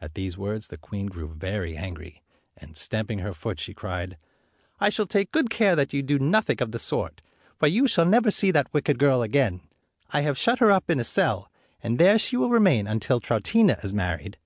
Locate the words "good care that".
5.30-5.92